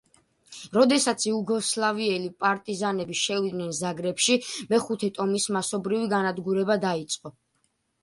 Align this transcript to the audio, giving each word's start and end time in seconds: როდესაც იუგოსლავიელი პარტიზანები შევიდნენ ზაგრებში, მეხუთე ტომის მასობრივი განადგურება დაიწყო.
როდესაც 0.77 1.25
იუგოსლავიელი 1.31 2.31
პარტიზანები 2.45 3.19
შევიდნენ 3.21 3.77
ზაგრებში, 3.83 4.41
მეხუთე 4.75 5.13
ტომის 5.21 5.49
მასობრივი 5.61 6.13
განადგურება 6.19 6.83
დაიწყო. 6.91 7.39